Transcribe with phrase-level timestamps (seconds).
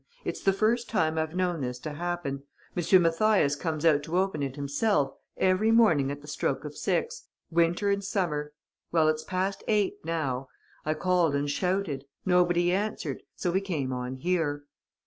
[0.25, 2.41] "It's the first time I've known this to happen.
[2.75, 3.01] M.
[3.03, 7.91] Mathias comes out to open it himself, every morning at the stroke of six, winter
[7.91, 8.51] and summer.
[8.91, 10.47] Well, it's past eight now.
[10.85, 12.05] I called and shouted.
[12.25, 13.21] Nobody answered.
[13.35, 14.63] So we came on here."